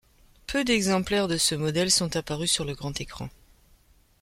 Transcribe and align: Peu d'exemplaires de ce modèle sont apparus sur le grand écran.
Peu 0.47 0.63
d'exemplaires 0.63 1.27
de 1.27 1.37
ce 1.37 1.53
modèle 1.53 1.91
sont 1.91 2.15
apparus 2.17 2.51
sur 2.51 2.65
le 2.65 2.73
grand 2.73 2.99
écran. 2.99 3.29